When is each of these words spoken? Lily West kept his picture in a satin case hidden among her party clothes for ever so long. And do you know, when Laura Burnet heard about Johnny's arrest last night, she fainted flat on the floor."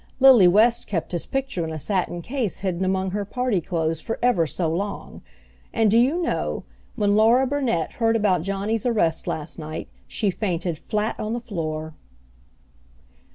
Lily 0.19 0.47
West 0.47 0.87
kept 0.87 1.11
his 1.11 1.27
picture 1.27 1.63
in 1.63 1.71
a 1.71 1.77
satin 1.77 2.23
case 2.23 2.61
hidden 2.61 2.83
among 2.83 3.11
her 3.11 3.23
party 3.23 3.61
clothes 3.61 4.01
for 4.01 4.17
ever 4.19 4.47
so 4.47 4.67
long. 4.67 5.21
And 5.71 5.91
do 5.91 5.99
you 5.99 6.19
know, 6.19 6.63
when 6.95 7.15
Laura 7.15 7.45
Burnet 7.45 7.91
heard 7.91 8.15
about 8.15 8.41
Johnny's 8.41 8.83
arrest 8.87 9.27
last 9.27 9.59
night, 9.59 9.89
she 10.07 10.31
fainted 10.31 10.79
flat 10.79 11.19
on 11.19 11.33
the 11.33 11.39
floor." 11.39 11.93